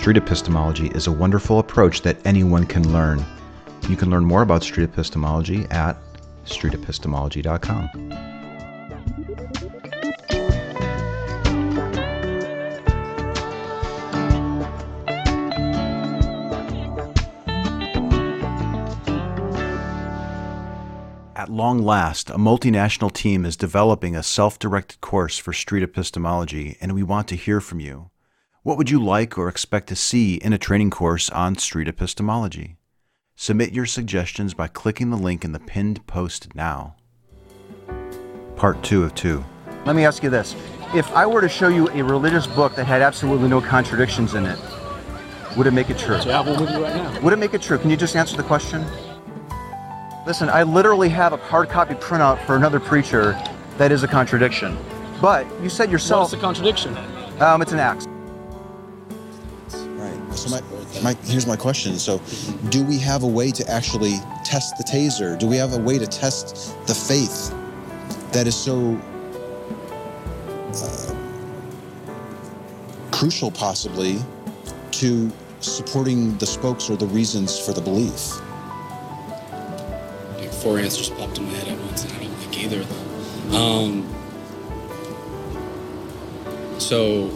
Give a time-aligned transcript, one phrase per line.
[0.00, 3.22] street epistemology is a wonderful approach that anyone can learn.
[3.86, 5.94] You can learn more about street epistemology at
[6.46, 7.90] streetepistemology.com.
[21.36, 26.78] At long last, a multinational team is developing a self directed course for street epistemology,
[26.80, 28.10] and we want to hear from you.
[28.62, 32.76] What would you like or expect to see in a training course on street epistemology?
[33.34, 36.94] Submit your suggestions by clicking the link in the pinned post now.
[38.56, 39.42] Part 2 of 2.
[39.86, 40.54] Let me ask you this.
[40.94, 44.44] If I were to show you a religious book that had absolutely no contradictions in
[44.44, 44.58] it,
[45.56, 46.20] would it make it true?
[46.20, 47.18] So I have one with you right now.
[47.22, 47.78] Would it make it true?
[47.78, 48.84] Can you just answer the question?
[50.26, 53.32] Listen, I literally have a hard copy printout for another preacher
[53.78, 54.76] that is a contradiction.
[55.18, 56.94] But you said What's yourself, the contradiction?
[57.40, 58.06] um, it's an axe.
[60.40, 60.62] So my,
[61.02, 61.98] my here's my question.
[61.98, 62.18] So,
[62.70, 65.38] do we have a way to actually test the taser?
[65.38, 67.54] Do we have a way to test the faith
[68.32, 68.98] that is so
[70.74, 71.14] uh,
[73.10, 74.18] crucial, possibly,
[74.92, 78.40] to supporting the spokes or the reasons for the belief?
[80.38, 82.88] like four answers popped in my head at once, and I don't like either of
[82.88, 83.54] them.
[83.54, 84.08] Um,
[86.80, 87.28] so,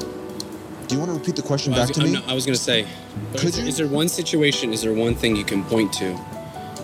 [0.88, 2.12] Do you want to repeat the question well, back was, to me?
[2.12, 2.86] Not- I was going to say,
[3.32, 3.66] Could is, you?
[3.66, 6.18] is there one situation, is there one thing you can point to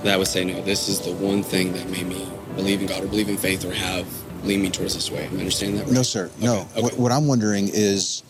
[0.02, 3.02] that would say, no, this is the one thing that made me believe in God
[3.02, 4.06] or believe in faith or have
[4.44, 5.26] lead me towards this way?
[5.26, 5.92] Am I understanding that right?
[5.92, 6.30] No, sir.
[6.40, 6.60] No.
[6.60, 6.82] Okay, okay.
[6.82, 8.22] What, what I'm wondering is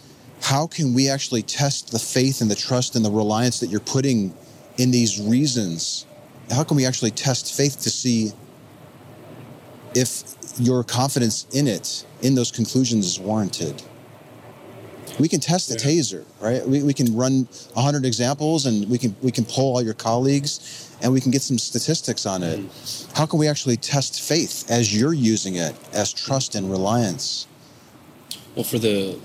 [0.42, 3.80] how can we actually test the faith and the trust and the reliance that you're
[3.80, 4.34] putting
[4.78, 6.06] in these reasons?
[6.50, 8.32] How can we actually test faith to see
[9.94, 13.82] if your confidence in it, in those conclusions, is warranted?
[15.18, 16.66] We can test the taser, right?
[16.66, 20.90] We, we can run 100 examples and we can we can poll all your colleagues
[21.02, 22.60] and we can get some statistics on it.
[22.60, 23.16] Mm.
[23.16, 27.46] How can we actually test faith as you're using it as trust and reliance?
[28.54, 29.18] Well, for the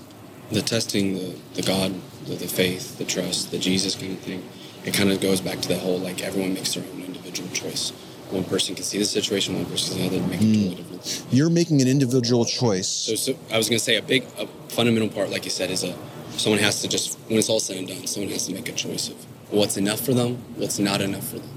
[0.50, 1.94] the testing, the, the God,
[2.26, 4.44] the, the faith, the trust, the Jesus kind of thing,
[4.84, 7.92] it kind of goes back to the whole like everyone makes their own individual choice.
[8.30, 10.52] One person can see the situation, one person can see the other, make a hmm.
[10.52, 11.26] totally different thing.
[11.36, 12.88] You're making an individual choice.
[12.88, 15.70] So, so I was going to say a big, a fundamental part, like you said,
[15.70, 15.94] is a
[16.38, 18.72] someone has to just when it's all said and done, someone has to make a
[18.72, 19.16] choice of
[19.50, 21.56] what's enough for them, what's not enough for them,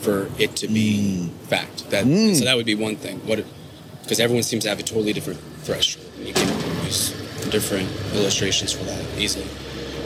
[0.00, 1.28] for it to be hmm.
[1.46, 1.90] fact.
[1.90, 2.34] That hmm.
[2.34, 3.18] so that would be one thing.
[3.26, 3.44] What
[4.02, 6.06] because everyone seems to have a totally different threshold.
[6.16, 7.10] And you can use
[7.50, 9.46] different illustrations for that easily.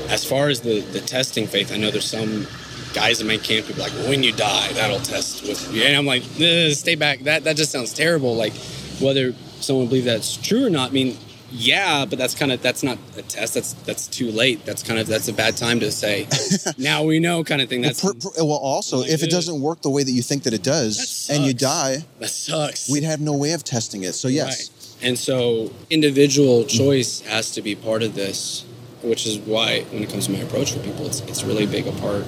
[0.08, 2.46] As far as the the testing faith, I know there's some
[2.94, 5.82] guys in my camp who be like, when you die, that'll test with you.
[5.82, 7.20] And I'm like, eh, stay back.
[7.20, 8.34] That that just sounds terrible.
[8.36, 8.54] Like
[9.00, 10.90] whether someone believes that's true or not.
[10.90, 11.16] I mean,
[11.50, 13.54] yeah, but that's kind of that's not a test.
[13.54, 14.64] That's that's too late.
[14.64, 16.26] That's kind of that's a bad time to say.
[16.78, 17.82] now we know, kind of thing.
[17.82, 19.30] That's Per- per- well, also, Like, if it eh.
[19.30, 22.28] doesn't work the way that you think that it does, That and you die, that
[22.28, 22.90] sucks.
[22.90, 24.14] we'd have no way of testing it.
[24.14, 25.08] So yes, Right.
[25.08, 28.64] And so individual choice has to be part of this,
[29.02, 31.86] which is why when it comes to my approach for people, it's it's really big
[31.86, 32.24] a part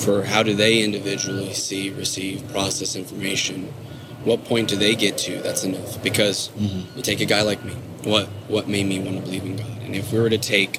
[0.00, 3.72] for how do they individually see, receive, process information.
[4.24, 6.02] What point do they get to that's enough?
[6.02, 6.96] Because mm-hmm.
[6.96, 7.72] you take a guy like me.
[8.04, 9.82] What what made me want to believe in God?
[9.82, 10.78] And if we were to take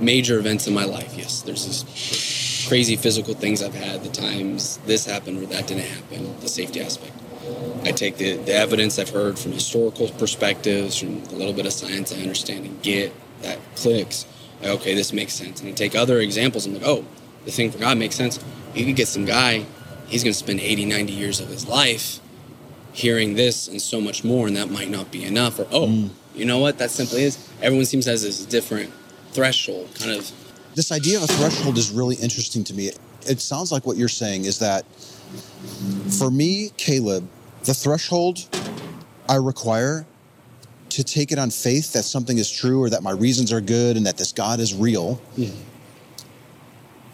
[0.00, 4.78] major events in my life, yes, there's these crazy physical things I've had, the times
[4.86, 7.12] this happened or that didn't happen, the safety aspect.
[7.84, 11.72] I take the, the evidence I've heard from historical perspectives, from a little bit of
[11.72, 13.12] science I understand and get
[13.42, 14.26] that clicks.
[14.60, 15.60] Like, okay, this makes sense.
[15.60, 16.66] And I take other examples.
[16.66, 17.04] I'm like, oh,
[17.44, 18.42] the thing for God makes sense.
[18.74, 19.66] You could get some guy,
[20.06, 22.20] he's going to spend 80, 90 years of his life
[22.92, 25.58] hearing this and so much more, and that might not be enough.
[25.58, 26.10] Or, oh, mm.
[26.34, 26.78] you know what?
[26.78, 27.48] That simply is.
[27.60, 28.92] Everyone seems to have this different
[29.32, 30.30] threshold, kind of.
[30.74, 32.90] this idea of a threshold is really interesting to me.
[33.26, 34.84] It sounds like what you're saying is that
[36.18, 37.28] for me, Caleb,
[37.64, 38.46] the threshold
[39.28, 40.04] I require
[40.90, 43.96] to take it on faith that something is true or that my reasons are good
[43.96, 45.20] and that this God is real.
[45.38, 45.54] Mm.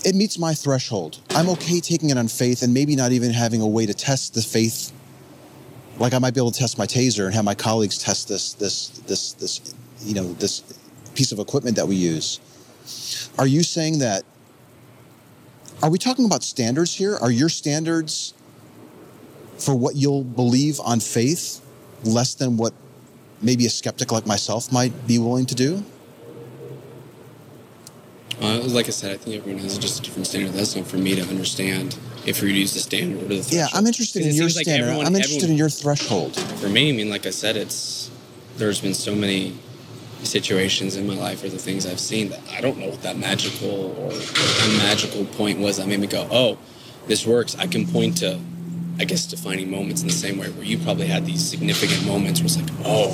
[0.05, 1.19] It meets my threshold.
[1.31, 4.35] I'm okay taking it on faith and maybe not even having a way to test
[4.35, 4.93] the faith.
[5.99, 8.55] Like I might be able to test my taser and have my colleagues test this
[8.55, 10.63] this this this you know this
[11.15, 12.39] piece of equipment that we use.
[13.39, 14.23] Are you saying that?
[15.83, 17.17] Are we talking about standards here?
[17.17, 18.35] Are your standards
[19.59, 21.61] for what you'll believe on faith
[22.05, 22.73] less than what
[23.43, 25.85] maybe a skeptic like myself might be willing to do?
[28.41, 30.53] Uh, like I said, I think everyone has just a different standard.
[30.53, 33.53] That's not for me to understand if we use the standard or the threshold.
[33.53, 34.85] Yeah, I'm interested in your seems like standard.
[34.87, 36.37] everyone- I'm interested everyone- in your threshold.
[36.61, 38.11] For me, I mean, like I said, it's
[38.57, 39.55] there's been so many
[40.25, 43.17] situations in my life or the things I've seen that I don't know what that
[43.19, 44.13] magical or
[44.65, 46.59] unmagical point was that made me go, oh,
[47.07, 47.57] this works.
[47.57, 48.39] I can point to,
[48.99, 52.41] I guess, defining moments in the same way where you probably had these significant moments
[52.41, 53.11] where it's like, oh,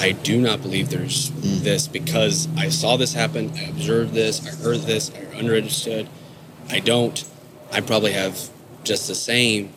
[0.00, 1.60] I do not believe there's Mm.
[1.60, 6.08] this because I saw this happen, I observed this, I heard this, I understood.
[6.70, 7.22] I don't.
[7.72, 8.38] I probably have
[8.84, 9.70] just the same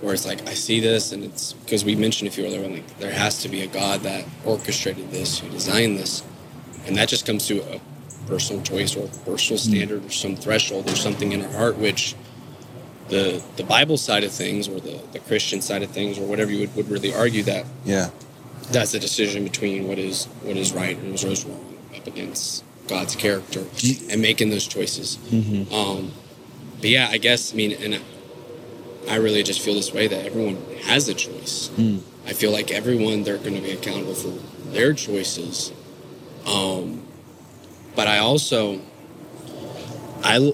[0.00, 2.98] where it's like I see this and it's because we mentioned a few earlier like
[2.98, 6.22] there has to be a God that orchestrated this, who designed this.
[6.86, 7.80] And that just comes to a
[8.26, 12.14] personal choice or personal standard or some threshold or something in our heart which
[13.08, 16.50] the the Bible side of things or the, the Christian side of things or whatever
[16.52, 18.10] you would, would really argue that Yeah.
[18.70, 22.64] That's the decision between what is what is right and what is wrong up against
[22.86, 23.64] God's character
[24.10, 25.18] and making those choices.
[25.72, 26.12] Um,
[26.80, 28.00] but yeah, I guess I mean, and
[29.08, 31.70] I, really just feel this way that everyone has a choice.
[32.26, 34.28] I feel like everyone they're going to be accountable for
[34.70, 35.72] their choices.
[36.46, 37.02] Um,
[37.96, 38.80] but I also,
[40.22, 40.52] I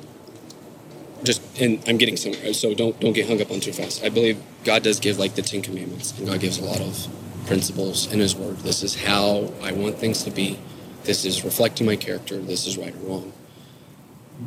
[1.24, 4.02] just and I'm getting somewhere, so don't don't get hung up on too fast.
[4.04, 7.06] I believe God does give like the Ten Commandments, and God gives a lot of
[7.46, 8.56] principles in His Word.
[8.58, 10.58] This is how I want things to be.
[11.04, 12.38] This is reflecting my character.
[12.38, 13.32] This is right or wrong.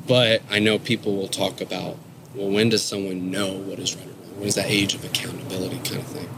[0.07, 1.97] But I know people will talk about,
[2.35, 4.39] well, when does someone know what is right or wrong?
[4.39, 6.29] When is that age of accountability kind of thing?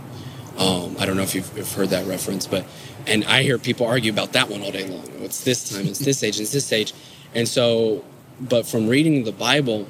[0.57, 2.65] Um, I don't know if you've, heard that reference, but
[3.07, 5.07] and I hear people argue about that one all day long.
[5.19, 6.93] Oh, It's this time, it's this age, it's this age,
[7.33, 8.03] and so.
[8.41, 9.85] But from reading the Bible,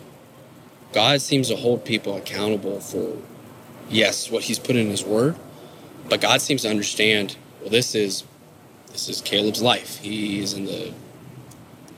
[0.91, 3.15] God seems to hold people accountable for,
[3.89, 5.35] yes, what He's put in His Word,
[6.09, 7.35] but God seems to understand.
[7.61, 8.23] Well, this is
[8.91, 9.99] this is Caleb's life.
[9.99, 10.93] He is in the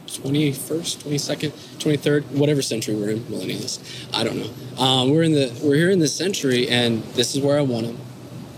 [0.08, 3.82] 21st, 22nd, 23rd, whatever century we're in, millennialist.
[4.14, 4.84] I don't know.
[4.84, 7.86] Um, we're in the we're here in this century, and this is where I want
[7.86, 7.98] him.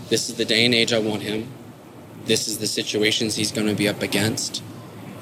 [0.08, 1.48] This is the day and age I want him.
[2.24, 4.62] This is the situations he's going to be up against.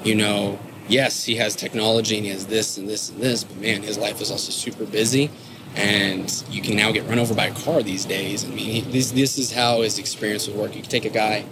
[0.03, 3.57] You know, yes, he has technology and he has this and this and this, but
[3.57, 5.29] man, his life is also super busy.
[5.75, 8.45] And you can now get run over by a car these days.
[8.45, 10.75] I mean, this this is how his experience would work.
[10.75, 11.45] You could take a guy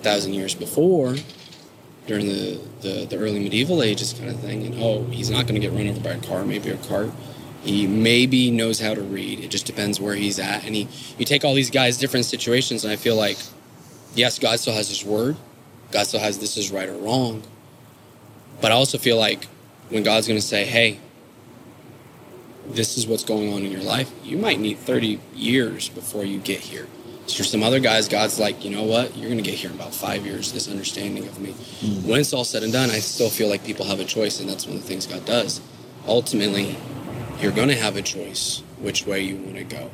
[0.00, 1.16] a thousand years before,
[2.06, 5.54] during the, the, the early medieval ages kind of thing, and oh, he's not going
[5.54, 7.10] to get run over by a car, maybe a cart.
[7.62, 9.40] He maybe knows how to read.
[9.40, 10.64] It just depends where he's at.
[10.64, 13.36] And he, you take all these guys, different situations, and I feel like,
[14.14, 15.36] yes, God still has His word.
[15.90, 17.42] God still has this is right or wrong.
[18.60, 19.44] But I also feel like
[19.88, 20.98] when God's going to say, hey,
[22.74, 26.38] this is what's going on in your life, you might need 30 years before you
[26.38, 26.86] get here.
[27.26, 29.16] So for some other guys, God's like, you know what?
[29.16, 31.52] You're going to get here in about five years, this understanding of me.
[31.80, 32.04] Mm.
[32.04, 34.48] When it's all said and done, I still feel like people have a choice, and
[34.48, 35.60] that's one of the things God does.
[36.08, 36.76] Ultimately,
[37.40, 39.90] you're going to have a choice which way you want to go.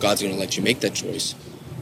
[0.00, 1.36] God's going to let you make that choice.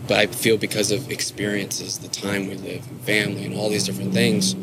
[0.07, 3.85] But I feel because of experiences, the time we live, and family, and all these
[3.85, 4.55] different things,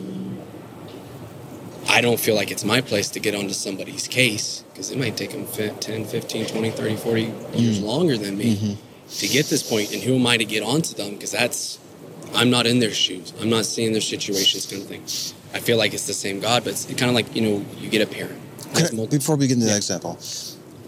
[1.89, 5.15] I don't feel like it's my place to get onto somebody's case because it might
[5.15, 7.33] take them 10, 15, 20, 30, 40 years
[7.77, 7.85] mm-hmm.
[7.85, 9.09] longer than me mm-hmm.
[9.09, 9.93] to get this point.
[9.93, 11.13] And who am I to get onto them?
[11.13, 11.79] Because that's,
[12.35, 13.33] I'm not in their shoes.
[13.41, 15.01] I'm not seeing their situations kind of thing.
[15.53, 17.89] I feel like it's the same God, but it's kind of like, you know, you
[17.89, 18.41] get a parent.
[18.75, 19.73] I- before we get into Yeah.
[19.73, 20.19] that example,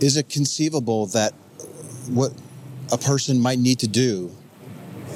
[0.01, 1.34] is it conceivable that
[2.10, 2.34] what
[2.91, 4.32] a person might need to do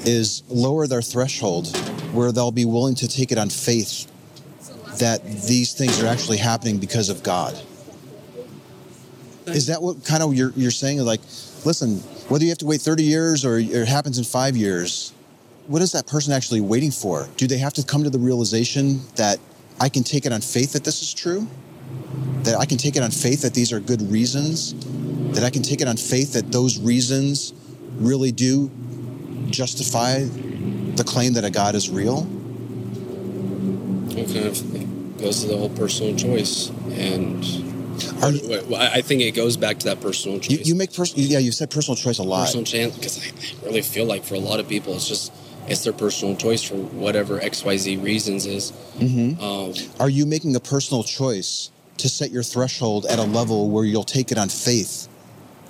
[0.04, 1.76] is lower their threshold
[2.12, 4.06] where they'll be willing to take it on faith
[4.98, 7.58] that these things are actually happening because of God?
[9.46, 10.98] Is that what kind of you're, you're saying?
[11.00, 11.20] Like,
[11.64, 11.98] listen,
[12.28, 15.12] whether you have to wait 30 years or it happens in five years,
[15.66, 17.28] what is that person actually waiting for?
[17.36, 19.38] Do they have to come to the realization that
[19.80, 21.46] I can take it on faith that this is true?
[22.44, 24.74] that I can take it on faith that these are good reasons,
[25.34, 27.54] that I can take it on faith that those reasons
[27.96, 28.70] really do
[29.46, 32.26] justify the claim that a God is real.
[34.16, 34.83] It kind of
[35.24, 36.68] goes to the whole personal choice.
[36.92, 37.42] And
[38.22, 40.50] Are you, I think it goes back to that personal choice.
[40.50, 42.44] you, you make personal, yeah, you said personal choice a lot.
[42.44, 45.32] personal chance because I, really feel like for a lot of people, it's just
[45.66, 48.72] it's their personal choice for whatever X Y Z reasons is.
[48.98, 49.40] Mhm.
[49.40, 53.84] Um, Are you making a personal choice to set your threshold at a level where
[53.84, 55.08] you'll take it on faith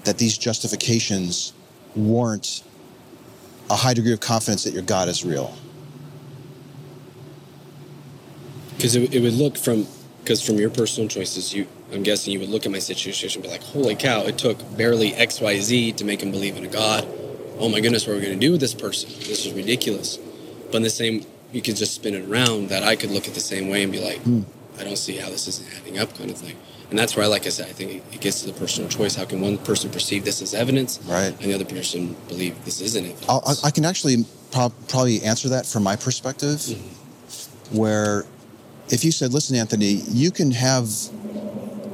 [0.03, 1.53] that these justifications
[1.95, 2.65] warrant
[3.71, 5.55] a high degree of confidence that your God is real?
[8.77, 9.87] Because it, it would look from
[10.23, 13.43] because from your personal choices you i'm guessing you would look at my situation and
[13.43, 17.07] be like holy cow it took barely xyz to make him believe in a god.
[17.59, 19.09] Oh my goodness what are we going to do with this person?
[19.11, 20.19] This is ridiculous.
[20.67, 23.35] But in the same you could just spin it around that i could look at
[23.35, 24.43] the same way and be like hmm.
[24.79, 26.57] i don't see how this isn't adding up kind of thing.
[26.91, 29.15] And that's where like i said i think it, gets to the personal choice.
[29.15, 31.27] How can one person perceive this as evidence Right.
[31.29, 33.29] and the other person believe this isn't evidence?
[33.29, 36.59] I'll, I I can actually prob- probably answer that from my perspective.
[36.61, 37.77] Mm-hmm.
[37.79, 38.25] where
[38.91, 40.89] if you said, listen, Anthony, you can have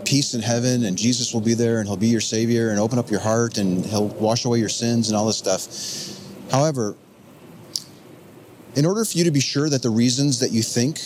[0.04, 2.98] peace in heaven and Jesus will be there and he'll be your savior and open
[2.98, 6.50] up your heart and he'll wash away your sins and all this stuff.
[6.50, 6.96] However,
[8.74, 11.00] in order for you to be sure that the reasons that you think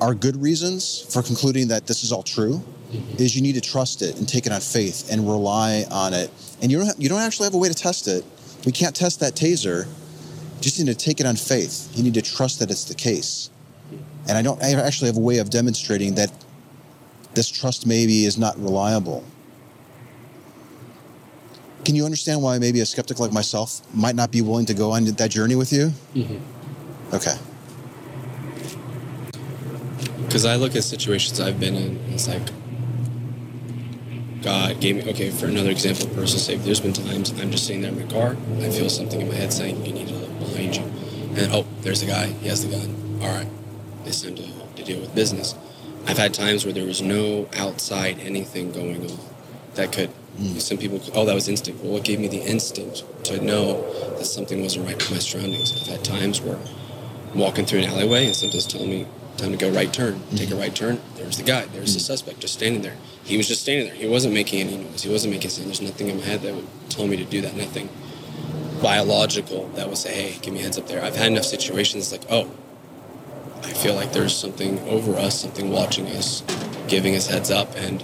[0.00, 3.22] are good reasons for concluding that this is all true, mm-hmm.
[3.22, 6.30] is you need to trust it and take it on faith and rely on it.
[6.62, 8.24] And you don't have, you don't actually have a way to test it.
[8.64, 9.86] We can't test that taser.
[9.86, 11.90] You just need to take it on faith.
[11.94, 13.50] You need to trust that it's the case.
[14.28, 16.32] And I don't I actually have a way of demonstrating that
[17.34, 19.24] this trust maybe is not reliable.
[21.84, 24.92] Can you understand why maybe a skeptic like myself might not be willing to go
[24.92, 25.92] on that journey with you?
[26.14, 27.14] Mm-hmm.
[27.14, 27.34] Okay.
[30.26, 32.42] Because I look at situations I've been in, and it's like,
[34.42, 37.82] God gave me, okay, for another example, personal safety, there's been times I'm just sitting
[37.82, 40.38] there in my car, I feel something in my head saying, you need to look
[40.38, 40.82] behind you.
[41.34, 42.94] And oh, there's the guy, he has the gun.
[43.22, 43.48] All right,
[44.10, 44.42] it's time to,
[44.76, 45.54] to deal with business.
[46.06, 49.18] I've had times where there was no outside anything going on
[49.74, 50.60] that could, mm.
[50.60, 51.82] some people, oh, that was instinct.
[51.82, 53.82] Well, what gave me the instinct to know
[54.18, 55.72] that something wasn't right with my surroundings?
[55.80, 56.58] I've had times where
[57.32, 60.36] I'm walking through an alleyway and something's telling me, time to go right turn, mm-hmm.
[60.36, 61.00] take a right turn.
[61.16, 61.94] There's the guy, there's mm-hmm.
[61.94, 62.96] the suspect just standing there.
[63.24, 63.94] He was just standing there.
[63.94, 65.02] He wasn't making any noise.
[65.02, 65.68] He wasn't making sound.
[65.68, 67.54] There's nothing in my head that would tell me to do that.
[67.56, 67.88] Nothing
[68.82, 71.02] biological that would say, hey, give me a heads up there.
[71.02, 72.50] I've had enough situations like, oh,
[73.62, 76.42] I feel like there's something over us, something watching us,
[76.88, 77.74] giving us heads up.
[77.76, 78.02] And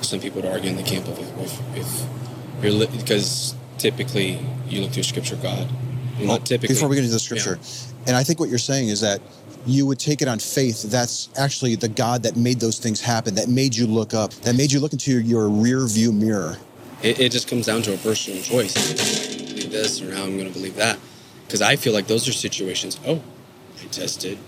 [0.00, 2.06] some people would argue in the camp of if, if
[2.62, 5.68] you're li- because typically you look through Scripture, God.
[6.18, 6.74] Well, not typically.
[6.74, 8.08] Before we get into the Scripture, yeah.
[8.08, 9.20] and I think what you're saying is that
[9.66, 13.34] you would take it on faith that's actually the God that made those things happen,
[13.36, 16.56] that made you look up, that made you look into your rear view mirror.
[17.02, 18.74] It, it just comes down to a personal choice.
[19.52, 20.98] Believe this or now I'm going to believe that.
[21.46, 23.22] Because I feel like those are situations, oh,
[23.80, 24.38] I tested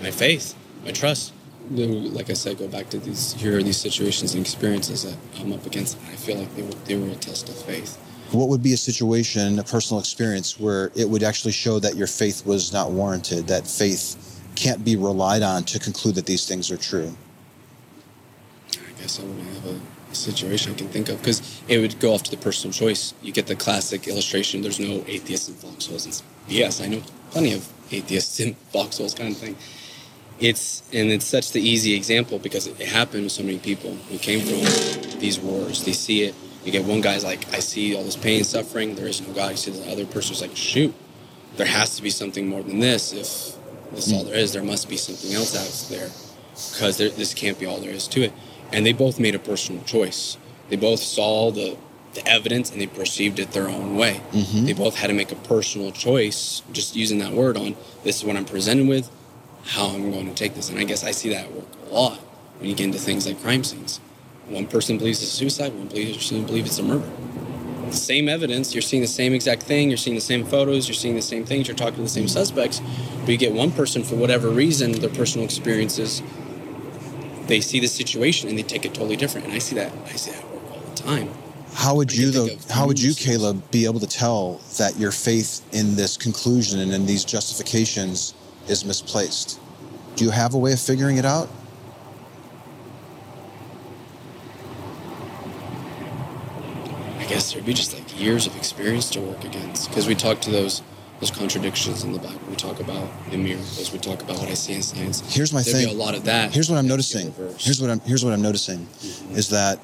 [0.00, 1.32] my faith, my trust.
[1.70, 5.52] Like I said, go back to these, here are these situations and experiences that I'm
[5.52, 5.98] up against.
[6.10, 7.98] I feel like they were, they were a test of faith.
[8.32, 12.06] What would be a situation, a personal experience, where it would actually show that your
[12.06, 16.70] faith was not warranted, that faith can't be relied on to conclude that these things
[16.70, 17.14] are true.
[18.72, 22.14] I guess I wouldn't have a situation I can think of because it would go
[22.14, 23.14] off to the personal choice.
[23.22, 24.62] You get the classic illustration.
[24.62, 26.06] There's no atheists in foxholes.
[26.06, 29.56] And yes, I know plenty of atheists in foxholes, kind of thing.
[30.40, 34.18] It's and it's such the easy example because it happened with so many people who
[34.18, 35.84] came from these wars.
[35.84, 36.34] They see it.
[36.64, 38.94] You get one guy's like, I see all this pain, and suffering.
[38.94, 39.52] There is no God.
[39.52, 40.94] You see the other person's like, shoot,
[41.56, 43.12] there has to be something more than this.
[43.12, 43.58] If
[43.92, 44.52] this is all there is.
[44.52, 46.10] There must be something else out there
[46.50, 48.32] because this can't be all there is to it.
[48.72, 50.36] And they both made a personal choice.
[50.68, 51.76] They both saw the,
[52.14, 54.20] the evidence and they perceived it their own way.
[54.32, 54.66] Mm-hmm.
[54.66, 58.24] They both had to make a personal choice, just using that word on this is
[58.24, 59.10] what I'm presented with,
[59.64, 60.70] how I'm going to take this.
[60.70, 62.18] And I guess I see that work a lot
[62.58, 64.00] when you get into things like crime scenes.
[64.48, 67.10] One person believes it's a suicide, one person believes it's a murder
[67.92, 71.14] same evidence, you're seeing the same exact thing, you're seeing the same photos, you're seeing
[71.14, 72.80] the same things, you're talking to the same suspects,
[73.20, 76.22] but you get one person for whatever reason, their personal experiences,
[77.46, 79.46] they see the situation and they take it totally different.
[79.46, 81.30] And I see that I see that work all the time.
[81.72, 85.62] How would you though how would you, Caleb, be able to tell that your faith
[85.72, 88.34] in this conclusion and in these justifications
[88.68, 89.60] is misplaced?
[90.16, 91.48] Do you have a way of figuring it out?
[97.18, 100.40] I guess there'd be just like years of experience to work against because we talk
[100.42, 100.82] to those
[101.20, 102.40] those contradictions in the Bible.
[102.48, 103.92] We talk about the miracles.
[103.92, 105.34] We talk about what I see in science.
[105.34, 105.86] Here's my There'd thing.
[105.88, 106.54] Be a lot of that.
[106.54, 107.32] Here's what I'm noticing.
[107.58, 109.36] Here's what I'm here's what I'm noticing mm-hmm.
[109.36, 109.80] is that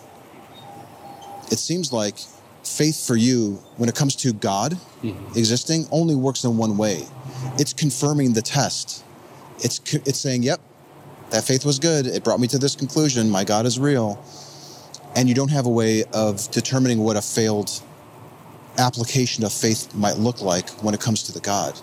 [1.51, 2.17] it seems like
[2.63, 4.73] faith for you when it comes to God
[5.03, 5.39] mm-hmm.
[5.39, 7.05] existing only works in one way.
[7.59, 9.05] It's confirming the test.
[9.61, 10.61] It's it's saying, "Yep,
[11.31, 12.07] that faith was good.
[12.07, 13.31] It brought me to this conclusion.
[13.31, 14.23] My God is real."
[15.17, 17.83] and you don't have a way of determining what a failed
[18.79, 21.79] application of faith might look like when it comes to the God.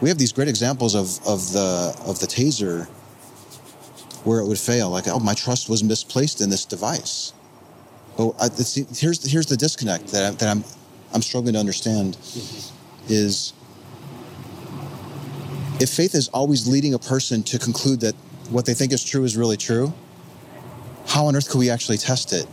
[0.00, 2.86] We have these great examples of, of the of the taser
[4.24, 7.32] where it would fail, like, oh, my trust was misplaced in this device.
[8.16, 8.48] But uh, I,
[8.94, 10.64] here's here's the disconnect that, I, that I'm
[11.14, 12.16] I'm struggling to understand
[13.08, 13.52] is
[15.80, 18.14] if faith is always leading a person to conclude that
[18.50, 19.92] what they think is true is really true,
[21.06, 22.46] how on earth could we actually test it?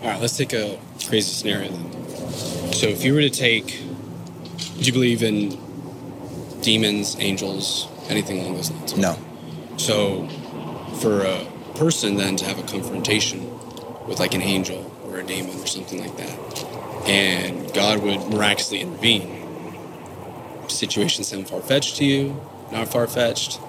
[0.00, 2.72] All right, let's take a crazy scenario then.
[2.72, 5.58] So, if you were to take, do you believe in
[6.62, 8.96] demons, angels, anything along those lines?
[8.96, 9.18] No.
[9.76, 10.26] So,
[11.00, 13.46] for a person then to have a confrontation
[14.06, 18.80] with like an angel or a demon or something like that, and God would miraculously
[18.80, 19.37] intervene,
[20.70, 22.40] situation sound far fetched to you?
[22.72, 23.60] Not far fetched?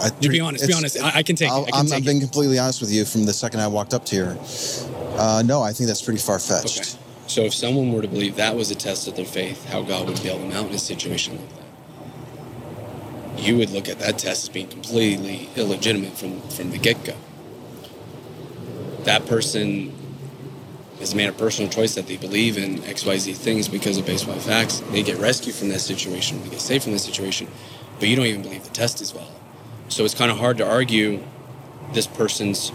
[0.00, 1.00] I, To be honest, be honest.
[1.02, 1.50] I, I can take.
[1.50, 1.68] I'll- it.
[1.68, 2.06] I can I'm, take I'm it.
[2.06, 4.38] being completely honest with you from the second I walked up to here.
[5.16, 6.80] Uh, no, I think that's pretty far fetched.
[6.80, 6.90] Okay.
[7.26, 10.08] So if someone were to believe that was a test of their faith, how God
[10.08, 11.48] would bail them out in a situation like
[13.36, 17.04] that, you would look at that test as being completely illegitimate from, from the get
[17.04, 17.14] go.
[19.04, 19.92] That person
[21.00, 24.36] has made a personal choice that they believe in XYZ things because of base Y
[24.38, 24.80] facts.
[24.90, 27.48] They get rescued from that situation, they get saved from that situation,
[27.98, 29.28] but you don't even believe the test is valid.
[29.88, 31.22] So it's kind of hard to argue
[31.92, 32.72] this person's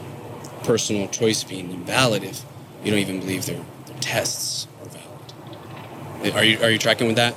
[0.63, 2.43] personal choice being invalid if
[2.83, 6.35] you don't even believe their, their tests are valid.
[6.35, 7.35] Are you are you tracking with that?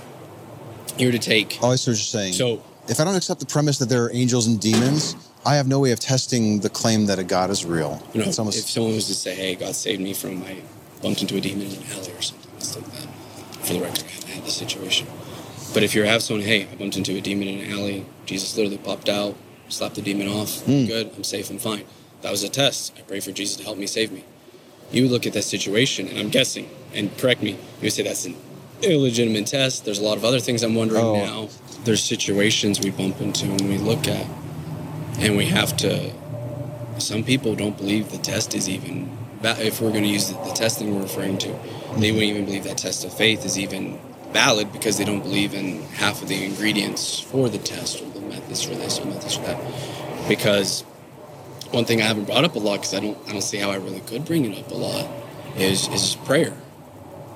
[0.99, 2.33] Were to take Oh, I see what you're saying.
[2.33, 5.15] so if I don't accept the premise that there are angels and demons,
[5.45, 8.03] I have no way of testing the claim that a God is real.
[8.15, 10.57] you know It's almost if someone was to say, "Hey, God saved me from I
[11.03, 13.09] bumped into a demon in an alley or something," it's like that.
[13.67, 15.07] For the record, I haven't had the situation.
[15.75, 18.57] But if you have someone, "Hey, I bumped into a demon in an alley," Jesus
[18.57, 19.35] literally popped out,
[19.69, 20.61] slapped the demon off.
[20.63, 20.87] Hmm.
[20.87, 21.85] Good, I'm safe, I'm fine.
[22.23, 22.93] That was a test.
[22.97, 24.25] I pray for Jesus to help me save me.
[24.93, 28.25] You look at that situation, and I'm guessing, and correct me, you would say that's
[28.25, 28.37] an
[28.83, 29.85] illegitimate test.
[29.85, 31.17] There's a lot of other things I'm wondering Oh.
[31.17, 31.49] now.
[31.85, 34.27] There's situations we bump into and we look at,
[35.19, 36.11] and we have to.
[36.99, 39.11] Some people don't believe the test is even.
[39.47, 41.49] If we're going to use the, the testing we're referring to,
[41.99, 43.99] they wouldn't even believe that test of faith is even
[44.33, 48.21] valid because they don't believe in half of the ingredients for the test or the
[48.21, 50.29] methods for this or methods for that.
[50.29, 50.83] Because
[51.71, 53.71] one thing I haven't brought up a lot because I don't I don't see how
[53.71, 55.09] I really could bring it up a lot
[55.57, 56.55] is is prayer.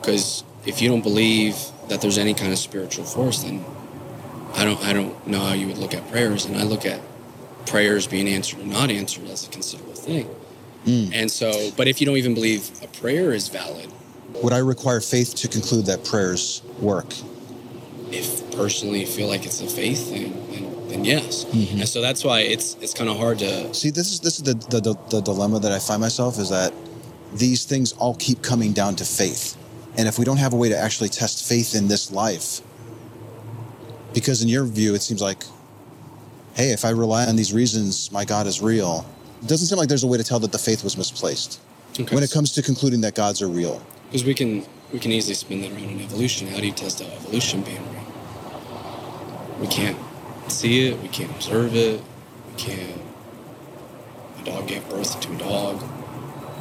[0.01, 1.57] Because if you don't believe
[1.89, 3.65] that there's any kind of spiritual force, then
[4.55, 6.45] I don't I don't know how you would look at prayers.
[6.45, 7.01] And I look at
[7.67, 10.29] prayers being answered or not answered as a considerable thing.
[10.85, 11.11] Mm.
[11.13, 13.91] And so, but if you don't even believe a prayer is valid,
[14.43, 17.13] would I require faith to conclude that prayers work?
[18.13, 21.45] if personally feel like it's a faith thing, then, then yes.
[21.45, 21.81] Mm-hmm.
[21.81, 24.43] And so that's why it's it's kind of hard to See, this is this is
[24.43, 26.73] the, the the the dilemma that I find myself is that
[27.35, 29.57] these things all keep coming down to faith,
[29.97, 32.61] and if we don't have a way to actually test faith in this life,
[34.13, 35.45] because in your view it seems like,
[36.55, 39.07] hey, if I rely on these reasons, my God is real.
[39.43, 41.61] It doesn't seem like there's a way to tell that the faith was misplaced
[41.99, 42.15] Okay.
[42.15, 43.83] when it comes to concluding that gods are real.
[44.07, 46.49] Because we can we can easily spin that around in evolution.
[46.49, 48.05] How do you test out evolution being real?
[49.61, 49.97] We can't
[50.49, 51.01] see it.
[51.01, 52.01] We can't observe it.
[52.49, 53.01] We can't.
[54.41, 55.83] A dog gave birth to a dog.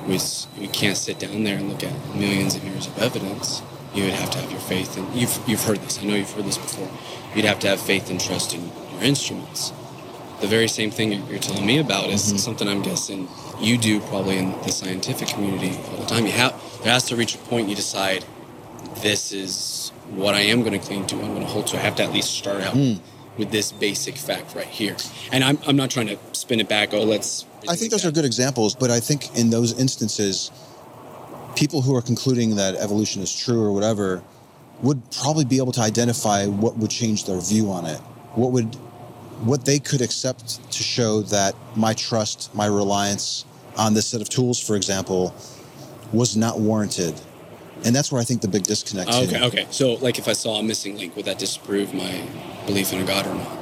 [0.08, 0.20] We
[0.60, 3.62] we can't sit down there and look at millions of years of evidence.
[3.94, 5.98] You would have to have your faith, and you've you've heard this.
[6.00, 6.90] I know you've heard this before.
[7.36, 8.62] You'd have to have faith and trust in
[8.94, 9.72] your instruments.
[10.42, 12.38] The very same thing you're telling me about is mm-hmm.
[12.38, 13.28] something I'm guessing
[13.60, 16.26] you do probably in the scientific community all the time.
[16.26, 18.24] You have there has to reach a point you decide
[19.02, 21.16] this is what I am going to cling to.
[21.16, 21.78] I'm going to hold to.
[21.78, 22.94] I have to at least start out hmm.
[23.38, 24.96] with this basic fact right here.
[25.32, 26.94] And I'm, I'm not trying to spin it back.
[26.94, 27.46] Oh, let's.
[27.68, 30.52] I think those are good examples, but I think in those instances,
[31.56, 34.24] people who are concluding that evolution is true or whatever
[34.82, 38.00] would probably be able to identify what would change their view on it.
[38.36, 38.78] What would
[39.42, 43.46] what they could accept to show that my trust, my reliance
[43.78, 45.34] on this set of tools, for example,
[46.12, 47.20] was not warranted.
[47.86, 49.68] And that's where I think the big disconnect okay, okay.
[49.72, 52.22] So, like, if I saw a missing link, would that disprove my
[52.66, 53.58] belief in a God or not?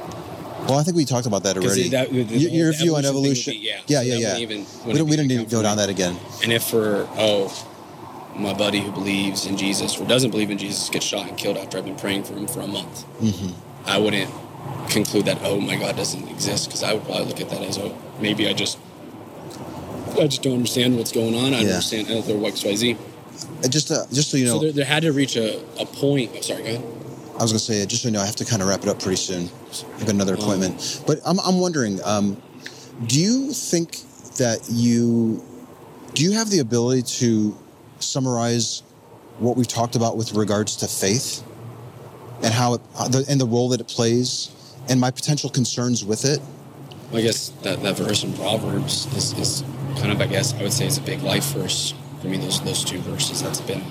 [0.68, 1.88] Well, I think we talked about that already.
[1.90, 3.52] that- the- the your view on evolution evolution.
[3.52, 4.02] thing would be- yeah.
[4.02, 4.38] yeah, yeah, yeah.
[4.38, 6.16] even- we don't, we even don't need to go down that again.
[6.42, 7.52] And if for oh,
[8.34, 11.56] my buddy who believes in Jesus or doesn't believe in Jesus gets shot and killed
[11.56, 13.50] after I've been praying for him for a month, Mm-hmm.
[13.88, 14.30] I wouldn't
[14.88, 17.78] conclude that oh my God doesn't exist because I would probably look at that as
[17.78, 18.78] oh maybe I just
[20.18, 21.52] I just don't understand what's going on.
[21.54, 21.74] I don't Yeah.
[21.74, 22.96] understand their X Y Z.
[23.68, 26.30] Just, uh, just so you know, So there, there had to reach a, a point.
[26.34, 26.84] Oh, sorry, go ahead.
[27.38, 28.82] I was going to say, just so you know, I have to kind of wrap
[28.82, 29.48] it up pretty soon.
[29.94, 31.02] I've got another appointment.
[31.06, 32.40] But I'm, I'm wondering, um,
[33.06, 33.98] do you think
[34.38, 35.40] that you,
[36.14, 37.56] do you have the ability to
[38.00, 38.82] summarize
[39.38, 41.44] what we've talked about with regards to faith
[42.42, 44.50] and how it, uh, and the role that it plays
[44.88, 46.40] and my potential concerns with it?
[47.12, 49.64] I guess that, that verse in Proverbs is, is
[49.98, 52.36] kind of, I guess, I would say is a big life verse for me.
[52.36, 53.42] Those those two verses.
[53.42, 53.82] That's been,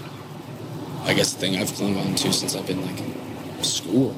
[1.01, 4.15] I guess, the thing I've clung on to since I've been like in school.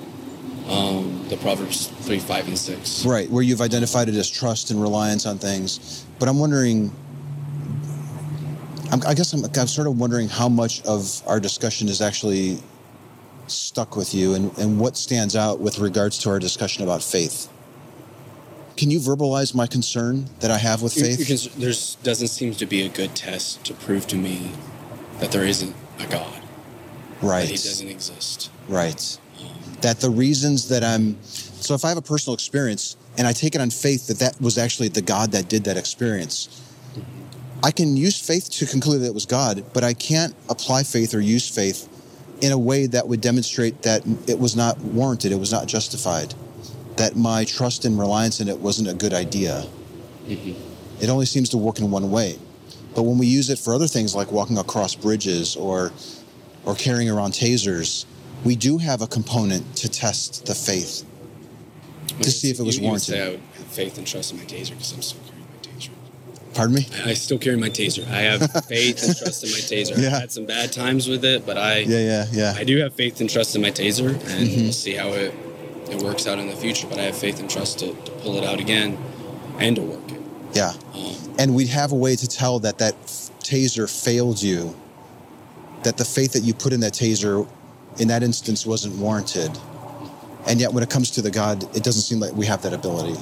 [0.68, 3.06] Um, the Proverbs three, five, and six.
[3.06, 6.06] Right, where you've identified it as trust and reliance on things.
[6.20, 6.92] But I'm wondering,
[8.92, 12.60] I'm, I guess I'm, I'm sort of wondering how much of our discussion is actually
[13.52, 17.50] stuck with you and, and what stands out with regards to our discussion about faith.
[18.78, 21.18] Can you verbalize my concern that I have with faith?
[21.18, 24.52] Because there's doesn't seem to be a good test to prove to me
[25.20, 26.42] that there isn't a God.
[27.22, 27.42] right.
[27.42, 28.50] That He doesn't exist.
[28.70, 29.20] Right.
[29.42, 29.48] Um,
[29.82, 33.54] that the reasons that I'm so if I have a personal experience and I take
[33.54, 36.48] it on faith that that was actually the God that did that experience.
[36.94, 37.66] Mm-hmm.
[37.66, 41.14] I can use faith to conclude that it was God, but I can't apply faith
[41.14, 41.89] or use faith
[42.42, 46.34] in a way that would demonstrate that it was not warranted, it was not justified,
[46.98, 49.66] that my trust and reliance in it wasn't a good idea.
[50.28, 51.04] Mm-hmm.
[51.04, 52.38] It only seems to work in one way.
[52.96, 55.92] But when we use it for other things like walking across bridges or
[56.66, 58.06] or carrying around tasers,
[58.44, 61.06] we do have a component to test the faith
[62.22, 63.14] to see if it was you, you would warranted.
[63.14, 65.39] say I would have faith and trust in my taser because I'm so taser.
[66.60, 66.88] Pardon me?
[67.06, 68.06] I, still carry my taser.
[68.10, 69.98] I have faith and trust in my taser.
[69.98, 70.08] Yeah.
[70.16, 72.54] I've had some bad times with it, but I Yeah, yeah, yeah.
[72.58, 74.62] I do have faith and trust in my taser, and Mm-hmm.
[74.64, 75.34] we'll see how it
[75.90, 76.86] it works out in the future.
[76.90, 78.98] But I have faith and trust to, to pull it out again
[79.58, 80.22] and to work it.
[80.54, 80.74] Yeah.
[80.94, 82.96] Um, And we'd have a way to tell that that
[83.40, 84.76] taser failed you,
[85.84, 87.48] that the faith that you put in that taser
[88.00, 89.58] in that instance wasn't warranted.
[90.46, 92.74] And yet, when it comes to the God, it doesn't seem like we have that
[92.74, 93.18] ability.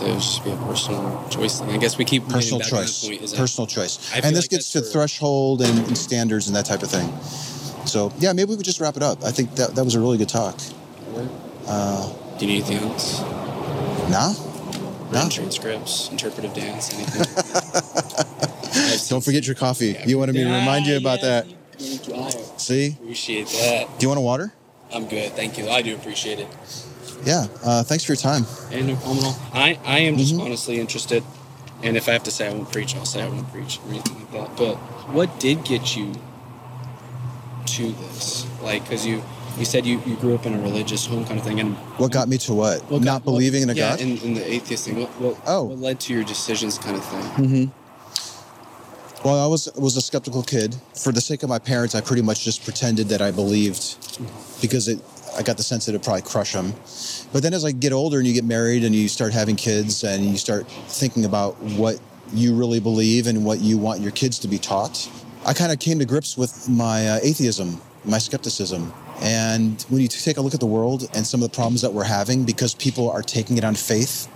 [0.00, 1.60] It would just be a personal choice.
[1.60, 3.06] And I guess we keep Personal back on that choice.
[3.06, 4.12] point, Personal choice.
[4.12, 7.08] I And this like gets to threshold and, and standards and that type of thing.
[7.86, 9.24] So, yeah, maybe we could just wrap it up.
[9.24, 10.60] I think that, that was a really good talk.
[11.66, 13.20] Uh, Do you need anything else?
[14.10, 14.32] nah?
[15.10, 15.28] No.
[15.30, 17.22] transcripts, interpretive dance, anything.
[19.08, 19.92] Don't forget your coffee.
[19.92, 20.06] Yeah.
[20.06, 21.42] You wanted me to remind you about yeah.
[21.42, 21.46] that.
[21.78, 22.30] You.
[22.58, 22.96] See?
[23.00, 23.88] appreciate that.
[23.98, 24.52] Do you want a water?
[24.92, 25.32] I'm good.
[25.32, 25.68] Thank you.
[25.68, 26.48] I do appreciate it.
[27.24, 27.46] Yeah.
[27.64, 28.44] Uh, thanks for your time.
[28.70, 29.38] And no problem at all.
[29.52, 30.44] I, I am just Mhm.
[30.44, 31.22] honestly interested.
[31.82, 33.90] And if I have to say I won't preach, I'll say I won't preach or
[33.90, 34.56] anything like that.
[34.56, 34.76] But
[35.12, 36.12] what did get you
[37.66, 38.46] to this?
[38.62, 39.22] Like, because you,
[39.58, 41.60] you said you, you grew up in a religious home kind of thing.
[41.60, 42.82] And What got me to what?
[42.90, 44.00] what Not got- believing in a what, yeah, God?
[44.00, 45.00] in, in the atheist thing.
[45.00, 45.64] What, what, Oh.
[45.64, 47.22] what led to your decisions kind of thing?
[47.46, 47.64] Mm-hmm.
[49.24, 50.76] Well, I was was a skeptical kid.
[50.94, 53.96] For the sake of my parents, I pretty much just pretended that I believed
[54.60, 55.00] because it.
[55.36, 56.72] I got the sense that it'd probably crush them.
[57.32, 60.04] But then as I get older and you get married and you start having kids
[60.04, 62.00] and you start thinking about what
[62.32, 65.10] you really believe and what you want your kids to be taught,
[65.46, 68.92] I kind of came to grips with my uh, atheism, my skepticism.
[69.20, 71.92] And when you take a look at the world and some of the problems that
[71.92, 74.28] we're having because people are taking it on faith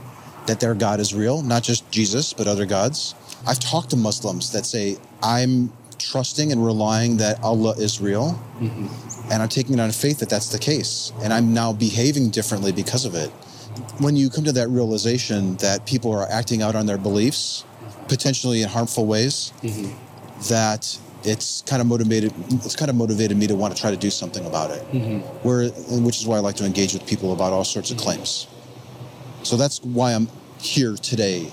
[0.46, 3.14] that their God is real, not just Jesus, but other gods.
[3.46, 5.72] I've talked to Muslims that say, I'm
[6.10, 9.32] trusting and relying that Allah is real, mm-hmm.
[9.32, 11.12] and I'm taking it on faith that that's the case.
[11.22, 13.30] And I'm now behaving differently because of it.
[13.98, 17.64] When you come to that realization that people are acting out on their beliefs,
[18.08, 19.90] potentially in harmful ways, mm-hmm.
[20.48, 23.96] that it's kind of motivated it's kind of motivated me to want to try to
[23.96, 24.82] do something about it.
[24.90, 25.18] Mm-hmm.
[25.46, 25.68] Where
[26.00, 28.46] which is why i like to engage with people about all sorts of claims.
[29.42, 30.28] So that's why i'm
[30.60, 31.50] here today.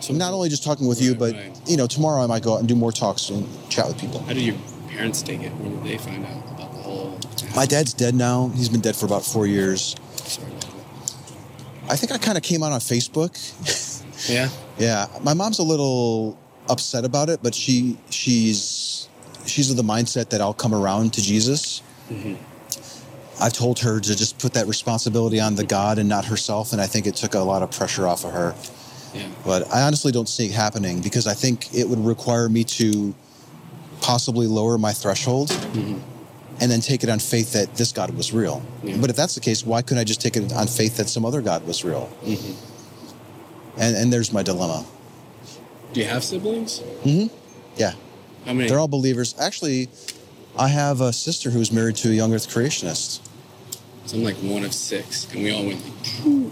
[0.00, 1.59] So not only just talking with you but right.
[1.70, 4.20] You know tomorrow i might go out and do more talks and chat with people
[4.20, 4.56] How did your
[4.88, 5.52] parents take it?
[5.52, 7.18] When did they find out about the whole?
[7.54, 10.52] my dad's dead now he's been dead for about four years Sorry
[11.88, 13.32] i think i kind of came out on facebook
[14.28, 14.50] Yeah.
[14.78, 19.08] Yeah, my mom's a little upset about it, but she she's
[19.46, 21.82] she's of the mindset that I'll come around to Jesus.
[22.10, 22.34] Mm-hmm.
[23.42, 26.80] I've told her to just put that responsibility on the God and not herself, and
[26.80, 28.54] I think it took a lot of pressure off of her.
[29.14, 29.28] Yeah.
[29.44, 33.14] But I honestly don't see it happening because I think it would require me to
[34.00, 35.98] possibly lower my threshold mm-hmm.
[36.60, 38.62] and then take it on faith that this God was real.
[38.82, 38.96] Yeah.
[39.00, 41.24] But if that's the case, why couldn't I just take it on faith that some
[41.24, 42.10] other God was real?
[42.22, 43.80] Mm-hmm.
[43.80, 44.84] And and there's my dilemma.
[45.92, 46.80] Do you have siblings?
[47.04, 47.34] Mm-hmm.
[47.76, 47.94] Yeah.
[48.44, 48.68] How many?
[48.68, 49.34] They're all believers.
[49.38, 49.88] Actually,
[50.58, 53.20] I have a sister who's married to a young Earth creationist.
[54.06, 55.84] So I'm like one of six, and we all went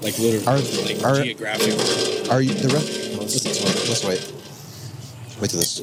[0.02, 0.58] like, like literally, Are-
[0.94, 2.30] like are- geographically.
[2.30, 3.14] Are you the rest?
[3.18, 4.32] Let's, let's, wait.
[5.40, 5.80] Wait to this.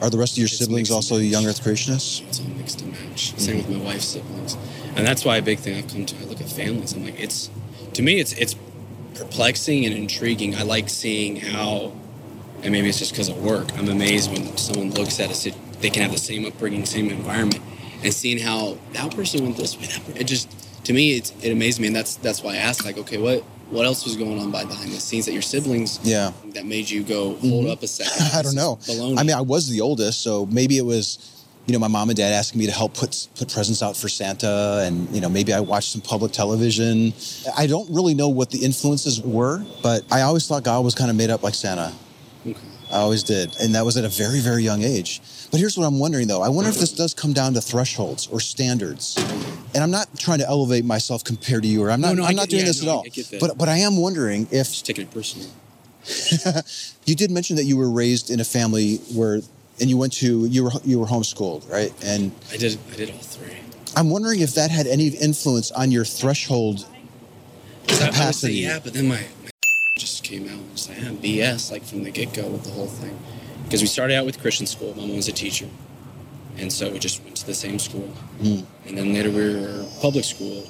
[0.00, 1.46] Are the rest of your It's siblings also young.
[1.46, 2.22] Earth creationists?
[2.28, 3.38] It's all mixed and matched.
[3.40, 4.56] Same with my wife's siblings,
[4.94, 6.16] and that's why a big thing I've come to.
[6.16, 6.92] I look at families.
[6.94, 7.50] I'm like, it's
[7.94, 8.54] to me, it's it's
[9.14, 10.54] perplexing and intriguing.
[10.54, 11.92] I like seeing how,
[12.62, 13.72] and maybe it's just because of work.
[13.78, 15.54] I'm amazed when someone looks at a.
[15.80, 17.60] They can have the same upbringing, same environment,
[18.06, 19.86] and seeing how that person went this way.
[19.86, 20.48] That it just
[20.86, 23.42] to me, it's, it amazed me, and that's that's why I asked, like, okay, what
[23.70, 26.30] what else was going on behind the scenes that your siblings Yeah.
[26.54, 28.12] that made you go hold up a second?
[28.12, 28.36] Mm-hmm.
[28.38, 28.76] I don't know.
[28.82, 29.18] baloney.
[29.18, 32.16] I mean, I was the oldest, so maybe it was, you know, my mom and
[32.16, 35.52] dad asking me to help put put presents out for Santa, and you know, maybe
[35.52, 37.12] I watched some public television.
[37.58, 41.10] I don't really know what the influences were, but I always thought God was kind
[41.10, 41.92] of made up like Santa.
[42.46, 42.56] Okay.
[42.92, 43.56] I always did.
[43.60, 45.20] And that was at a very, very young age.
[45.50, 46.42] But here's what I'm wondering though.
[46.42, 49.16] I wonder if this does come down to thresholds or standards.
[49.74, 52.24] And I'm not trying to elevate myself compared to you, or I'm No, not, no,
[52.24, 53.06] I I'm not doing yeah, this no, at all.
[53.40, 55.48] But, but I am wondering if Just taking it personally.
[57.04, 59.40] you did mention that you were raised in a family where,
[59.80, 61.92] and you went to, you were, you were homeschooled, right?
[62.04, 62.78] And I did.
[62.92, 63.56] I did all three.
[63.96, 66.86] I'm wondering if that had any influence on your threshold
[67.86, 68.54] 'Cause I- I would say, capacity.
[68.54, 69.50] yeah, but then my, my
[69.98, 70.58] just came out.
[70.72, 71.10] It's like, yeah,
[71.54, 73.16] BS, like from the get go with the whole thing.
[73.66, 74.94] Because we started out with Christian school.
[74.94, 75.66] My mom was a teacher.
[76.56, 78.08] And so we just went to the same school.
[78.40, 78.64] Mm.
[78.86, 80.64] And then later we were public school.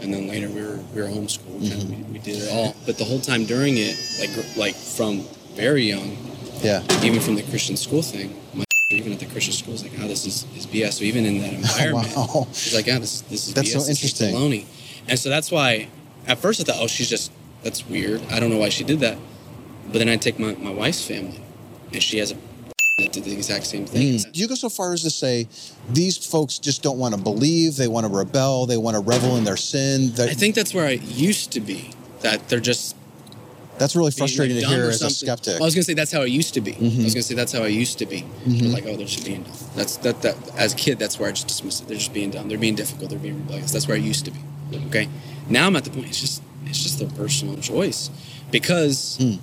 [0.00, 1.72] And then later we were, we were homeschooled.
[1.72, 2.76] Of, we, we did it all.
[2.86, 5.22] But the whole time during it, like, like from
[5.54, 6.16] very young,
[6.62, 6.82] Yeah.
[7.02, 10.06] even from the Christian school thing, my even at the Christian school was like, oh,
[10.06, 10.92] this is, is BS.
[11.00, 12.46] So even in that environment, Wow.
[12.52, 13.72] she's like, yeah, this, this is That's BS.
[13.72, 14.34] so is interesting.
[14.34, 14.66] baloney.
[15.08, 15.88] And so that's why,
[16.28, 17.32] at first I thought, oh, she's just,
[17.64, 18.20] that's weird.
[18.30, 19.18] I don't know why she did that.
[19.86, 21.40] But then I take my, my wife's family,
[21.92, 22.36] and she has a
[22.98, 24.14] that did the exact same thing.
[24.18, 24.32] Mm.
[24.32, 25.46] Do you go so far as to say
[25.90, 29.36] these folks just don't want to believe, they want to rebel, they want to revel
[29.36, 30.10] in their sin?
[30.18, 31.92] I think that's where I used to be.
[32.22, 32.96] That they're just
[33.78, 35.60] that's really frustrating to hear as a skeptic.
[35.60, 36.72] I was gonna say that's how it used to be.
[36.72, 37.04] I Mhm.
[37.04, 38.24] was gonna say that's how I used to be.
[38.44, 38.72] Mhm.
[38.72, 39.52] Like, oh, they're just being dumb.
[39.76, 41.86] That's that that as a kid, that's where I just dismissed it.
[41.88, 42.48] They're just being dumb.
[42.48, 43.10] They're being difficult.
[43.10, 43.70] They're being rebellious.
[43.70, 44.40] That's where I used to be.
[44.88, 45.08] Okay.
[45.48, 46.06] Now I'm at the point.
[46.08, 48.10] It's just it's just their personal choice,
[48.50, 49.38] because Mm.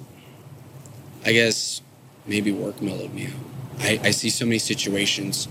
[1.26, 1.80] I guess
[2.28, 3.34] maybe work mellowed me out.
[3.80, 5.48] I, I see so many situations.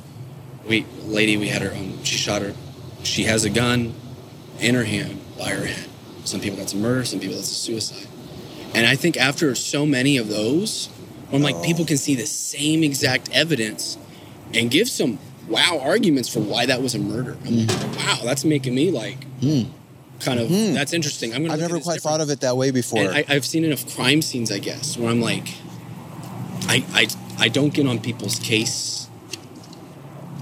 [0.66, 1.74] We lady, we had her.
[1.74, 2.54] Um, she shot her.
[3.02, 3.94] She has a gun
[4.60, 5.88] in her hand by her head.
[6.24, 7.04] Some people that's a murder.
[7.04, 8.06] Some people that's a suicide.
[8.74, 10.88] And I think after so many of those,
[11.32, 11.62] I'm like, Oh.
[11.62, 13.98] people can see the same exact evidence
[14.54, 17.36] and give some wow arguments for why that was a murder.
[17.44, 19.66] I'm like, wow, that's making me like Mm.
[20.20, 20.72] kind of Hmm.
[20.72, 21.34] that's interesting.
[21.34, 22.02] I'm gonna I've never quite different.
[22.02, 23.00] thought of it that way before.
[23.00, 25.46] And I, I've seen enough crime scenes, I guess, where I'm like,
[26.68, 29.08] I, I, I don't get on people's case.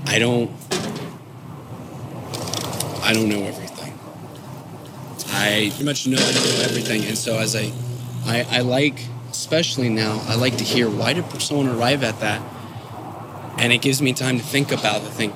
[0.07, 0.51] I don't.
[3.03, 3.99] I don't know everything.
[5.35, 7.73] I pretty much know I don't know everything, and so as I,
[8.25, 12.43] I, I like, especially now, I like to hear why did someone arrive at that,
[13.59, 15.33] and it gives me time to think about the thing.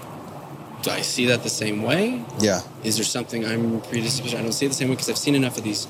[0.83, 2.25] do I see that the same way?
[2.39, 2.61] yeah.
[2.85, 4.35] is there something I'm predisposed?
[4.35, 5.89] I don't see it the same way because I've seen enough of these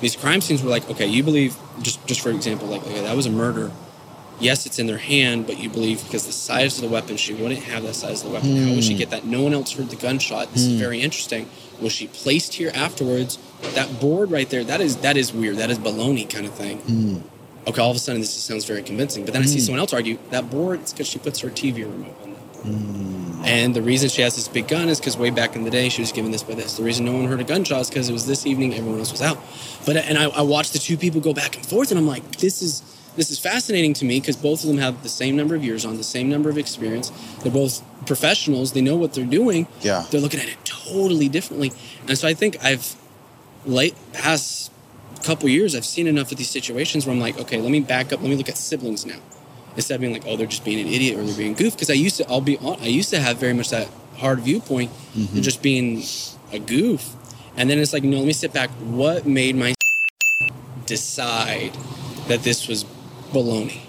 [0.00, 3.14] these crime scenes where like, okay, you believe just just for example, like okay, that
[3.14, 3.70] was a murder.
[4.42, 7.32] Yes, it's in their hand, but you believe because the size of the weapon, she
[7.32, 8.56] wouldn't have that size of the weapon.
[8.66, 8.98] How would she Hmm.
[8.98, 9.24] get that?
[9.24, 10.52] No one else heard the gunshot.
[10.52, 10.78] This is Hmm.
[10.78, 11.46] very interesting.
[11.80, 13.38] Was she placed here afterwards?
[13.74, 15.56] That board right there, that is that is weird.
[15.58, 16.78] That is baloney kind of thing.
[16.88, 17.22] Mm.
[17.68, 19.24] Okay, all of a sudden this sounds very convincing.
[19.24, 19.64] But then I see Hmm.
[19.66, 22.66] someone else argue that board is because she puts her TV remote on that board.
[22.74, 23.46] Mm.
[23.46, 25.88] And the reason she has this big gun is because way back in the day
[25.88, 26.74] she was given this by this.
[26.74, 29.12] The reason no one heard a gunshot is because it was this evening, everyone else
[29.12, 29.38] was out.
[29.86, 32.38] But and I, I watched the two people go back and forth, and I'm like,
[32.38, 32.82] this is
[33.16, 35.84] this is fascinating to me because both of them have the same number of years
[35.84, 37.10] on, the same number of experience.
[37.42, 38.72] They're both professionals.
[38.72, 39.66] They know what they're doing.
[39.82, 40.04] Yeah.
[40.10, 41.72] They're looking at it totally differently.
[42.08, 42.94] And so I think I've
[43.66, 44.70] late past
[45.24, 48.12] couple years I've seen enough of these situations where I'm like, okay, let me back
[48.12, 48.20] up.
[48.20, 49.18] Let me look at siblings now
[49.76, 51.74] instead of being like, oh, they're just being an idiot or they're being goof.
[51.74, 54.40] Because I used to, I'll be, hon- I used to have very much that hard
[54.40, 55.34] viewpoint Mm-hmm.
[55.36, 56.02] and just being
[56.52, 57.14] a goof.
[57.56, 58.70] And then it's like, no, let me sit back.
[58.70, 59.74] What made my
[60.86, 61.72] decide
[62.28, 62.84] that this was
[63.32, 63.80] baloney?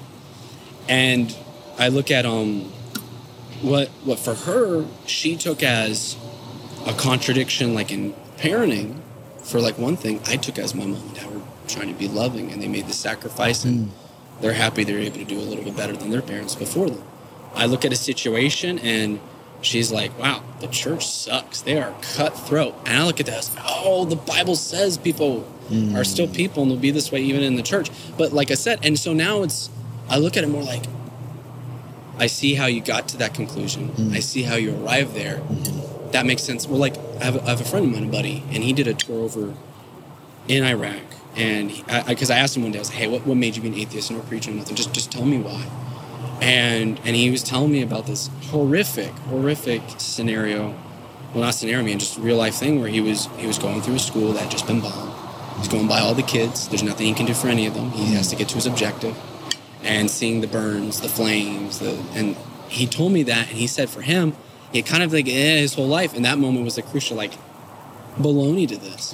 [0.87, 1.35] And
[1.77, 2.71] I look at um,
[3.61, 6.17] what what for her she took as
[6.85, 8.99] a contradiction, like in parenting.
[9.43, 12.07] For like one thing, I took as my mom and dad were trying to be
[12.07, 13.91] loving, and they made the sacrifice, and
[14.41, 17.03] they're happy they're able to do a little bit better than their parents before them.
[17.55, 19.19] I look at a situation and
[19.61, 21.61] she's like, wow, the church sucks.
[21.61, 22.75] They are cutthroat.
[22.85, 25.95] And I look at that as, oh, the Bible says people Mm.
[25.95, 27.89] are still people and they'll be this way even in the church.
[28.17, 29.69] But like I said, and so now it's,
[30.09, 30.83] I look at it more like,
[32.17, 33.89] I see how you got to that conclusion.
[33.89, 34.15] Mm.
[34.15, 35.37] I see how you arrived there.
[35.37, 36.11] Mm-hmm.
[36.11, 36.67] That makes sense.
[36.67, 38.71] Well, like I have, a, I have a friend of mine, a buddy, and he
[38.71, 39.55] did a tour over
[40.47, 41.01] in Iraq.
[41.35, 43.35] And because I, because I asked him one day, I was like, "Hey, what, what
[43.35, 44.75] made you be an atheist and no preacher and nothing?
[44.75, 45.65] Just just tell me why."
[46.41, 50.75] And and he was telling me about this horrific, horrific scenario.
[51.33, 53.81] Well, not scenario, I mean, just real life thing where he was he was going
[53.81, 55.12] through a school that had just been bombed.
[55.57, 56.67] He's going by all the kids.
[56.67, 57.91] There's nothing he can do for any of them.
[57.91, 59.17] He has to get to his objective.
[59.83, 62.37] And seeing the burns, the flames, the and
[62.69, 64.33] he told me that, and he said for him,
[64.71, 67.17] he had kind of like eh, his whole life, and that moment was the crucial
[67.17, 67.33] like
[68.17, 69.13] baloney to this.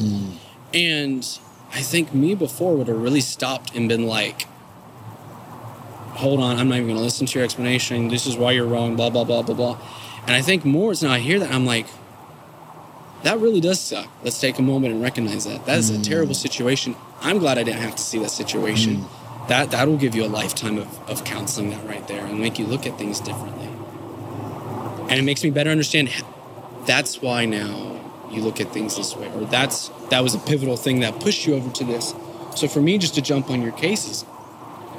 [0.73, 1.27] And
[1.73, 4.43] I think me before would have really stopped and been like,
[6.19, 8.09] hold on, I'm not even going to listen to your explanation.
[8.09, 9.77] This is why you're wrong, blah, blah, blah, blah, blah.
[10.23, 11.87] And I think more is now I hear that, I'm like,
[13.23, 14.07] that really does suck.
[14.23, 15.65] Let's take a moment and recognize that.
[15.65, 16.41] That is a terrible mm.
[16.41, 16.95] situation.
[17.21, 18.97] I'm glad I didn't have to see that situation.
[18.97, 19.47] Mm.
[19.49, 22.59] That that will give you a lifetime of, of counseling that right there and make
[22.59, 23.67] you look at things differently.
[25.09, 26.09] And it makes me better understand
[26.85, 27.99] that's why now
[28.31, 29.27] you look at things this way.
[29.33, 32.13] Or that's that was a pivotal thing that pushed you over to this.
[32.55, 34.23] So for me just to jump on your cases,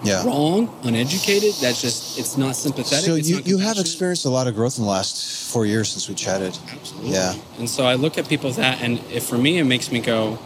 [0.03, 0.25] Yeah.
[0.25, 1.55] wrong, uneducated.
[1.61, 3.05] That's just it's not sympathetic.
[3.05, 6.09] So you, you have experienced a lot of growth in the last four years since
[6.09, 6.59] we chatted.
[6.71, 7.11] Absolutely.
[7.11, 7.35] Yeah.
[7.59, 10.39] And so I look at people that, and if for me, it makes me go.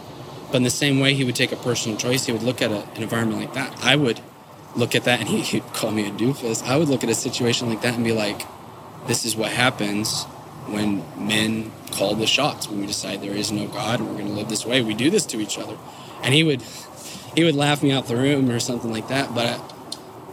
[0.47, 2.25] But in the same way, he would take a personal choice.
[2.25, 3.83] He would look at a, an environment like that.
[3.83, 4.19] I would
[4.75, 6.63] look at that, and he, he'd call me a doofus.
[6.63, 8.45] I would look at a situation like that and be like,
[9.07, 10.23] "This is what happens
[10.67, 12.67] when men call the shots.
[12.67, 14.93] When we decide there is no God and we're going to live this way, we
[14.93, 15.77] do this to each other."
[16.23, 16.63] And he would,
[17.35, 19.33] he would laugh me out the room or something like that.
[19.35, 19.61] But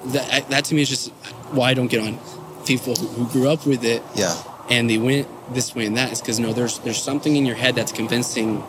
[0.07, 1.11] that, that to me is just
[1.51, 2.19] why I don't get on
[2.65, 4.37] people who, who grew up with it Yeah.
[4.71, 7.57] and they went this way and that is because no there's there's something in your
[7.57, 8.63] head that's convincing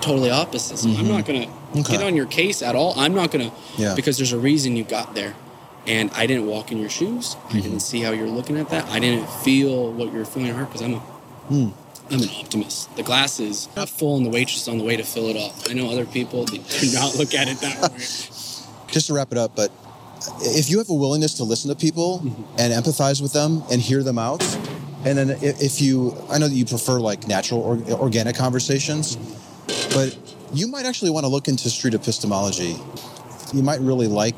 [0.00, 1.08] totally opposite so i'm mm-hmm.
[1.08, 1.92] not gonna Okay.
[1.92, 3.94] get on your case at all i'm not gonna Yeah.
[3.94, 5.34] because there's a reason you got there
[5.86, 7.60] and i didn't walk in your shoes i mm-hmm.
[7.60, 10.56] didn't see how you're looking at that i didn't feel what you're feeling in your
[10.56, 11.68] heart because i'm a hmm.
[12.12, 12.94] Am an optimist.
[12.96, 15.36] The glass is half full and the waitress is on the way to fill it
[15.36, 15.54] up.
[15.68, 17.98] I know other people they do not look at it that way.
[17.98, 19.72] Just to wrap it up, but
[20.40, 22.58] if you have a willingness to listen to people mm-hmm.
[22.58, 24.42] and empathize with them and hear them out,
[25.04, 29.16] and then if you, I know that you prefer like natural or, organic conversations,
[29.94, 30.16] but
[30.52, 32.76] you might actually want to look into street epistemology.
[33.52, 34.34] You might really like,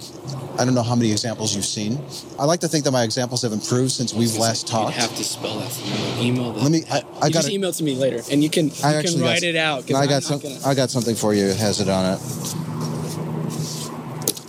[0.58, 1.98] I don't know how many examples you've seen.
[2.38, 4.94] I like to think that my examples have improved since we've last You'd talked.
[4.96, 5.86] have to spell that for
[6.20, 6.26] me.
[6.28, 6.62] Email that.
[6.62, 9.02] Let me- I- I you just email to me later, and you can you I
[9.02, 9.92] can write got, it out.
[9.94, 10.40] I got some.
[10.40, 11.44] gonna- I got something for you.
[11.46, 12.20] It has it on it.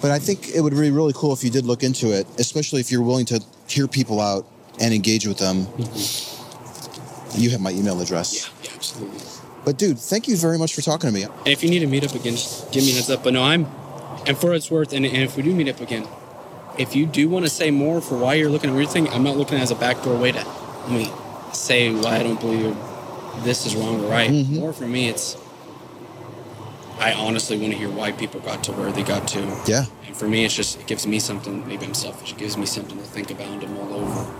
[0.01, 2.79] But I think it would be really cool if you did look into it, especially
[2.81, 4.45] if you're willing to hear people out
[4.79, 5.65] and engage with them.
[5.65, 7.41] Mm-hmm.
[7.41, 8.33] You have my email address.
[8.35, 9.19] Yeah, yeah, absolutely.
[9.63, 11.23] But dude, thank you very much for talking to me.
[11.23, 13.23] And if you need to meet up again, just give me a heads up.
[13.23, 13.65] But no, I'm,
[14.27, 16.07] and for it's worth, and, and if we do meet up again,
[16.77, 19.23] if you do want to say more for why you're looking at weird thing, I'm
[19.23, 21.11] not looking as a backdoor way to let me
[21.53, 22.75] say why I don't believe
[23.43, 24.29] this is wrong or right.
[24.29, 24.59] Mm-hmm.
[24.59, 25.37] More for me, it's
[26.99, 29.39] I honestly want to hear why people got to where they got to.
[29.67, 29.85] Yeah.
[30.07, 31.67] And for me, it's just it gives me something.
[31.67, 32.31] Maybe I'm selfish.
[32.31, 34.33] It gives me something to think about and to mull over,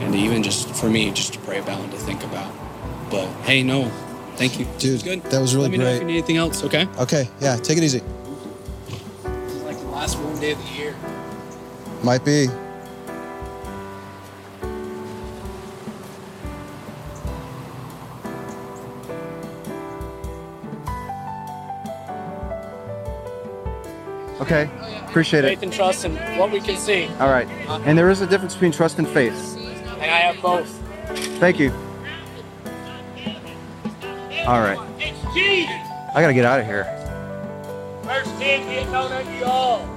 [0.00, 2.52] and even just for me, just to pray about and to think about.
[3.10, 3.88] But hey, no,
[4.36, 5.22] thank you, Dude, Good.
[5.24, 6.00] that was really Let me know if great.
[6.00, 6.62] you need anything else.
[6.64, 6.86] Okay.
[6.98, 7.28] Okay.
[7.40, 7.56] Yeah.
[7.56, 8.02] Take it easy.
[10.06, 10.94] Last warm day of the year.
[12.04, 12.46] Might be.
[24.38, 25.48] Okay, oh, appreciate it.
[25.48, 27.08] faith and trust in what we can see.
[27.18, 27.48] All right.
[27.48, 27.80] Uh-huh.
[27.84, 29.56] And there is a difference between trust and faith.
[29.56, 30.68] And I have both.
[31.40, 31.72] Thank you.
[34.46, 34.78] All right.
[35.00, 35.74] It's Jesus.
[36.14, 36.84] I gotta get out of here.
[38.04, 39.95] Verse 10 be it you all.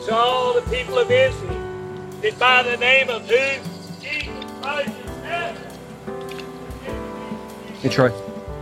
[0.00, 1.60] So all the people of Israel
[2.22, 3.36] that by the name of who?
[4.00, 5.78] Jesus Christ is Nazareth.
[7.82, 8.10] Hey Troy,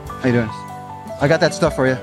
[0.08, 0.50] how you doing?
[1.20, 1.96] I got that stuff for you.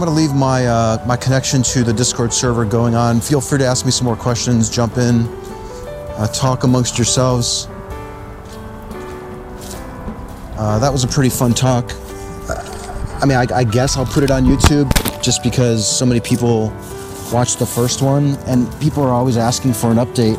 [0.00, 3.20] I'm gonna leave my uh, my connection to the Discord server going on.
[3.20, 4.70] Feel free to ask me some more questions.
[4.70, 5.26] Jump in,
[6.16, 7.68] uh, talk amongst yourselves.
[10.56, 11.92] Uh, that was a pretty fun talk.
[13.20, 14.90] I mean, I, I guess I'll put it on YouTube
[15.22, 16.72] just because so many people
[17.30, 20.38] watched the first one, and people are always asking for an update.